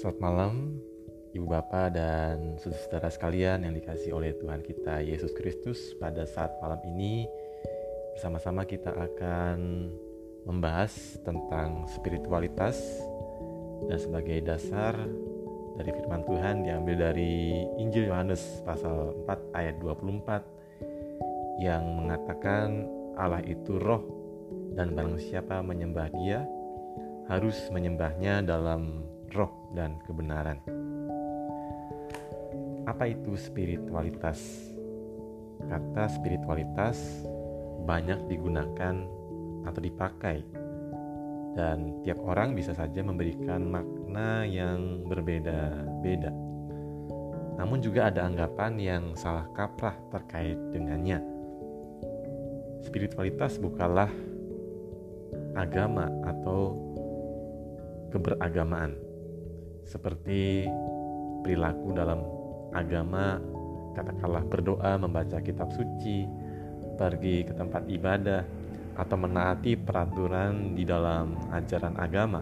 [0.00, 0.80] Selamat malam,
[1.36, 5.92] Ibu Bapak dan saudara sekalian yang dikasih oleh Tuhan kita Yesus Kristus.
[6.00, 7.28] Pada saat malam ini
[8.16, 9.92] bersama-sama kita akan
[10.48, 12.80] membahas tentang spiritualitas.
[13.92, 14.96] Dan sebagai dasar
[15.76, 22.88] dari firman Tuhan diambil dari Injil Yohanes pasal 4 ayat 24 yang mengatakan
[23.20, 24.08] Allah itu roh
[24.72, 26.48] dan barang siapa menyembah dia
[27.28, 29.04] harus menyembahnya dalam
[29.36, 30.58] roh dan kebenaran.
[32.88, 34.40] Apa itu spiritualitas?
[35.60, 37.22] Kata spiritualitas
[37.84, 39.06] banyak digunakan
[39.64, 40.40] atau dipakai
[41.54, 46.32] dan tiap orang bisa saja memberikan makna yang berbeda-beda.
[47.60, 51.20] Namun juga ada anggapan yang salah kaprah terkait dengannya.
[52.80, 54.08] Spiritualitas bukanlah
[55.52, 56.72] agama atau
[58.08, 59.09] keberagamaan
[59.90, 60.70] seperti
[61.42, 62.22] perilaku dalam
[62.70, 63.42] agama
[63.98, 66.30] katakanlah berdoa membaca kitab suci
[66.94, 68.46] pergi ke tempat ibadah
[68.94, 72.38] atau menaati peraturan di dalam ajaran agama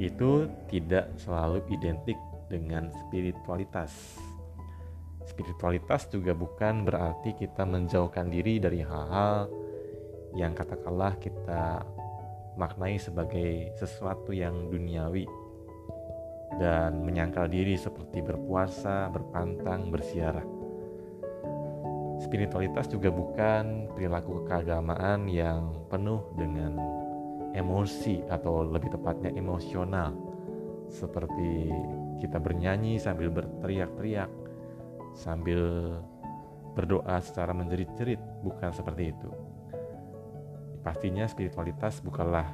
[0.00, 2.16] itu tidak selalu identik
[2.48, 4.16] dengan spiritualitas.
[5.26, 9.50] Spiritualitas juga bukan berarti kita menjauhkan diri dari hal-hal
[10.36, 11.82] yang katakanlah kita
[12.54, 15.26] maknai sebagai sesuatu yang duniawi
[16.56, 20.44] dan menyangkal diri seperti berpuasa, berpantang, bersiarah.
[22.16, 26.80] Spiritualitas juga bukan perilaku keagamaan yang penuh dengan
[27.52, 30.16] emosi atau lebih tepatnya emosional
[30.88, 31.68] seperti
[32.20, 34.30] kita bernyanyi sambil berteriak-teriak
[35.12, 35.92] sambil
[36.72, 39.32] berdoa secara menjerit-jerit bukan seperti itu
[40.86, 42.46] Pastinya spiritualitas bukanlah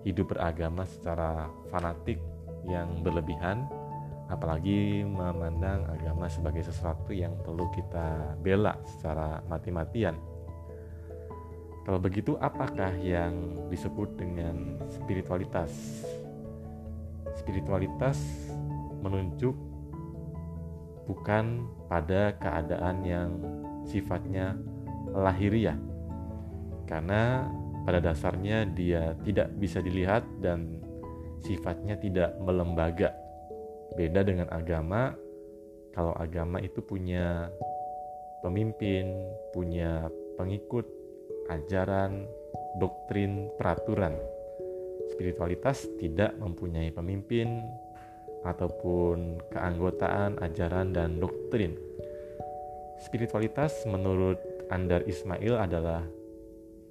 [0.00, 2.16] hidup beragama secara fanatik
[2.68, 3.68] yang berlebihan,
[4.28, 10.16] apalagi memandang agama sebagai sesuatu yang perlu kita bela secara mati-matian.
[11.84, 15.72] Kalau begitu, apakah yang disebut dengan spiritualitas?
[17.36, 18.16] Spiritualitas
[19.04, 19.52] menunjuk
[21.04, 23.30] bukan pada keadaan yang
[23.84, 24.56] sifatnya
[25.12, 25.76] lahiriah,
[26.88, 27.44] karena
[27.84, 30.80] pada dasarnya dia tidak bisa dilihat dan
[31.44, 33.12] sifatnya tidak melembaga.
[33.94, 35.12] Beda dengan agama,
[35.92, 37.52] kalau agama itu punya
[38.42, 39.12] pemimpin,
[39.52, 40.08] punya
[40.40, 40.88] pengikut,
[41.52, 42.26] ajaran,
[42.80, 44.16] doktrin, peraturan.
[45.14, 47.62] Spiritualitas tidak mempunyai pemimpin
[48.42, 51.78] ataupun keanggotaan, ajaran, dan doktrin.
[52.98, 54.40] Spiritualitas menurut
[54.72, 56.02] Andar Ismail adalah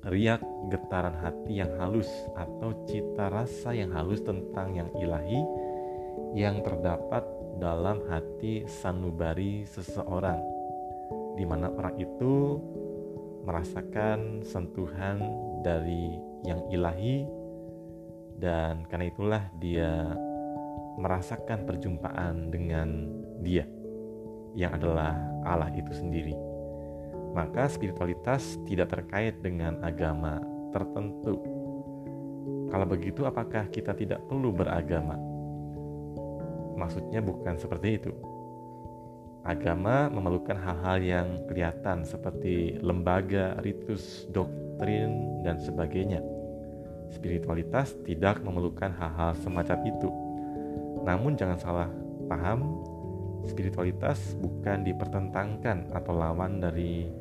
[0.03, 5.39] riak getaran hati yang halus atau cita rasa yang halus tentang yang ilahi
[6.35, 7.23] yang terdapat
[7.61, 10.43] dalam hati sanubari seseorang
[11.39, 12.59] di mana orang itu
[13.47, 15.23] merasakan sentuhan
[15.63, 17.23] dari yang ilahi
[18.43, 20.11] dan karena itulah dia
[20.99, 23.07] merasakan perjumpaan dengan
[23.39, 23.63] dia
[24.53, 25.15] yang adalah
[25.47, 26.52] Allah itu sendiri
[27.33, 30.37] maka spiritualitas tidak terkait dengan agama
[30.69, 31.41] tertentu.
[32.69, 35.17] Kalau begitu, apakah kita tidak perlu beragama?
[36.77, 38.13] Maksudnya bukan seperti itu.
[39.43, 46.23] Agama memerlukan hal-hal yang kelihatan seperti lembaga, ritus, doktrin, dan sebagainya.
[47.13, 50.09] Spiritualitas tidak memerlukan hal-hal semacam itu.
[51.03, 51.89] Namun jangan salah
[52.25, 52.81] paham,
[53.45, 57.11] spiritualitas bukan dipertentangkan atau lawan dari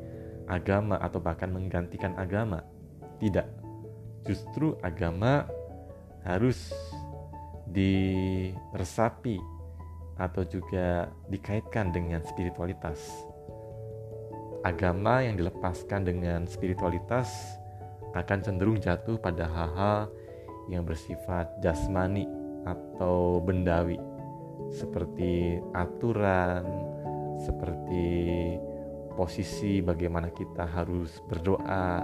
[0.47, 2.63] agama atau bahkan menggantikan agama.
[3.19, 3.47] Tidak.
[4.27, 5.47] Justru agama
[6.23, 6.71] harus
[7.67, 9.39] diresapi
[10.15, 13.01] atau juga dikaitkan dengan spiritualitas.
[14.63, 17.59] Agama yang dilepaskan dengan spiritualitas
[18.15, 20.07] akan cenderung jatuh pada hal-hal
[20.71, 22.29] yang bersifat jasmani
[22.63, 23.99] atau bendawi
[24.71, 26.63] seperti aturan,
[27.43, 28.07] seperti
[29.13, 32.01] posisi bagaimana kita harus berdoa,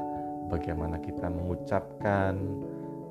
[0.49, 2.37] bagaimana kita mengucapkan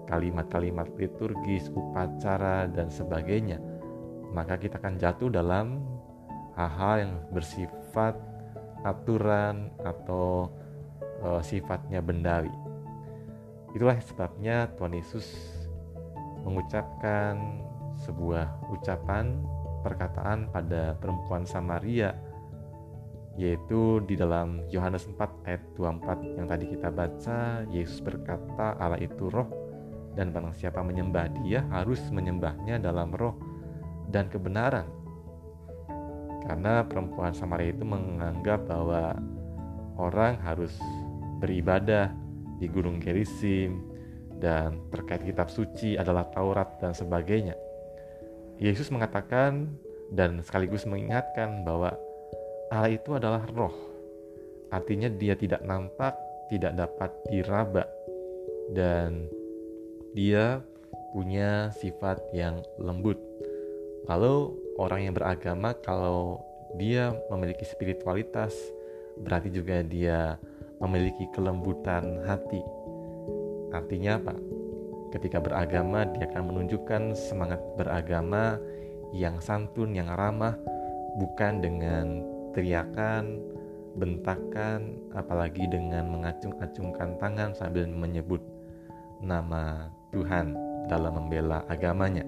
[0.08, 3.60] kalimat-kalimat liturgis, upacara, dan sebagainya,
[4.32, 5.84] maka kita akan jatuh dalam
[6.56, 8.16] hal-hal yang bersifat
[8.82, 10.48] aturan atau
[11.20, 12.50] e, sifatnya bendawi.
[13.76, 15.28] Itulah sebabnya Tuhan Yesus
[16.42, 17.36] mengucapkan
[18.00, 19.44] sebuah ucapan
[19.84, 22.16] perkataan pada perempuan Samaria
[23.38, 29.30] yaitu di dalam Yohanes 4 ayat 24 yang tadi kita baca Yesus berkata Allah itu
[29.30, 29.46] roh
[30.18, 33.38] dan barang siapa menyembah dia harus menyembahnya dalam roh
[34.10, 34.90] dan kebenaran.
[36.42, 39.14] Karena perempuan Samaria itu menganggap bahwa
[39.94, 40.74] orang harus
[41.38, 42.10] beribadah
[42.58, 43.86] di Gunung Gerizim
[44.42, 47.54] dan terkait kitab suci adalah Taurat dan sebagainya.
[48.58, 49.70] Yesus mengatakan
[50.10, 51.94] dan sekaligus mengingatkan bahwa
[52.68, 53.72] Allah itu adalah roh.
[54.68, 56.12] Artinya dia tidak nampak,
[56.52, 57.84] tidak dapat diraba
[58.76, 59.28] dan
[60.12, 60.60] dia
[61.16, 63.16] punya sifat yang lembut.
[64.04, 66.44] Lalu orang yang beragama kalau
[66.76, 68.52] dia memiliki spiritualitas
[69.24, 70.36] berarti juga dia
[70.78, 72.60] memiliki kelembutan hati.
[73.72, 74.34] Artinya apa?
[75.16, 78.60] Ketika beragama dia akan menunjukkan semangat beragama
[79.16, 80.60] yang santun, yang ramah,
[81.16, 82.20] bukan dengan
[82.54, 83.40] teriakan,
[83.98, 88.40] bentakan, apalagi dengan mengacung-acungkan tangan sambil menyebut
[89.18, 90.54] nama Tuhan
[90.86, 92.24] dalam membela agamanya.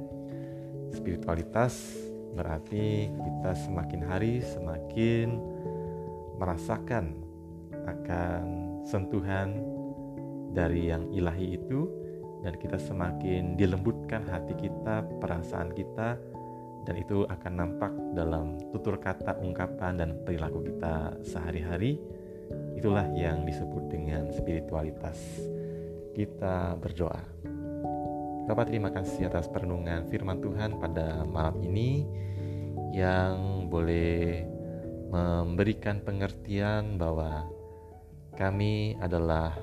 [0.90, 1.96] Spiritualitas
[2.34, 5.38] berarti kita semakin hari semakin
[6.38, 7.14] merasakan
[7.86, 8.42] akan
[8.86, 9.54] sentuhan
[10.50, 11.86] dari yang ilahi itu
[12.40, 16.16] dan kita semakin dilembutkan hati kita, perasaan kita
[16.88, 22.00] dan itu akan nampak dalam tutur kata, ungkapan dan perilaku kita sehari-hari.
[22.74, 25.16] Itulah yang disebut dengan spiritualitas.
[26.16, 27.22] Kita berdoa.
[28.50, 32.02] Bapak terima kasih atas perenungan firman Tuhan pada malam ini
[32.90, 34.42] yang boleh
[35.10, 37.46] memberikan pengertian bahwa
[38.34, 39.54] kami adalah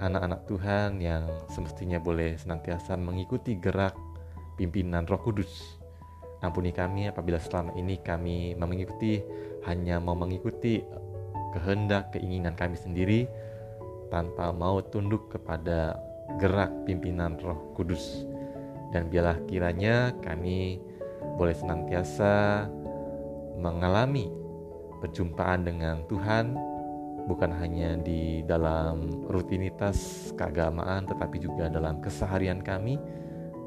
[0.00, 3.96] anak-anak Tuhan yang semestinya boleh senantiasa mengikuti gerak
[4.56, 5.80] pimpinan Roh Kudus.
[6.44, 9.24] Ampuni kami apabila selama ini kami mengikuti
[9.64, 10.84] hanya mau mengikuti
[11.56, 13.24] kehendak keinginan kami sendiri
[14.12, 15.96] tanpa mau tunduk kepada
[16.36, 18.28] gerak pimpinan Roh Kudus.
[18.92, 20.78] Dan biarlah kiranya kami
[21.36, 22.64] boleh senantiasa
[23.56, 24.28] mengalami
[25.00, 26.56] perjumpaan dengan Tuhan
[27.26, 32.96] bukan hanya di dalam rutinitas keagamaan tetapi juga dalam keseharian kami,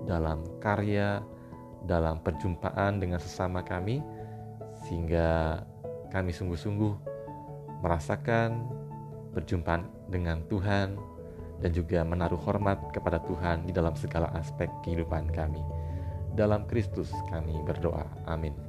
[0.07, 1.19] dalam karya,
[1.87, 4.03] dalam perjumpaan dengan sesama kami
[4.87, 5.61] sehingga
[6.09, 6.93] kami sungguh-sungguh
[7.79, 8.67] merasakan
[9.31, 10.97] perjumpaan dengan Tuhan
[11.59, 15.61] dan juga menaruh hormat kepada Tuhan di dalam segala aspek kehidupan kami.
[16.33, 18.07] Dalam Kristus kami berdoa.
[18.25, 18.68] Amin.